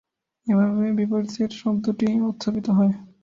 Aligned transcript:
এভাবে 0.47 0.85
"বিপরীত 0.97 1.29
সেট" 1.35 1.51
শব্দটি 1.61 2.05
উত্থাপিত 2.29 2.67
হয়। 2.69 2.93